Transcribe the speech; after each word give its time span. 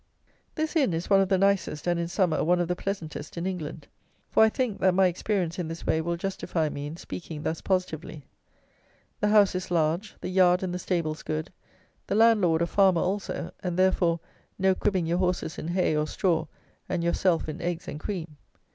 This 0.55 0.75
inn 0.75 0.95
is 0.95 1.11
one 1.11 1.21
of 1.21 1.29
the 1.29 1.37
nicest, 1.37 1.85
and, 1.85 1.99
in 1.99 2.07
summer, 2.07 2.43
one 2.43 2.59
of 2.59 2.67
the 2.67 2.75
pleasantest, 2.75 3.37
in 3.37 3.45
England; 3.45 3.85
for, 4.31 4.41
I 4.41 4.49
think, 4.49 4.79
that 4.79 4.95
my 4.95 5.05
experience 5.05 5.59
in 5.59 5.67
this 5.67 5.85
way 5.85 6.01
will 6.01 6.17
justify 6.17 6.69
me 6.69 6.87
in 6.87 6.97
speaking 6.97 7.43
thus 7.43 7.61
positively. 7.61 8.25
The 9.19 9.27
house 9.27 9.53
is 9.53 9.69
large, 9.69 10.15
the 10.19 10.29
yard 10.29 10.63
and 10.63 10.73
the 10.73 10.79
stables 10.79 11.21
good, 11.21 11.51
the 12.07 12.15
landlord 12.15 12.63
a 12.63 12.65
farmer 12.65 13.01
also, 13.01 13.51
and, 13.59 13.77
therefore, 13.77 14.19
no 14.57 14.73
cribbing 14.73 15.05
your 15.05 15.19
horses 15.19 15.59
in 15.59 15.67
hay 15.67 15.95
or 15.95 16.07
straw 16.07 16.47
and 16.89 17.03
yourself 17.03 17.47
in 17.47 17.61
eggs 17.61 17.87
and 17.87 17.99
cream. 17.99 18.37